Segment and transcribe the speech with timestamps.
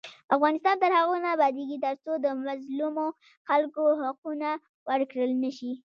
[0.35, 3.05] افغانستان تر هغو نه ابادیږي، ترڅو د مظلومو
[3.47, 4.49] خلکو حقونه
[4.89, 5.73] ورکړل نشي.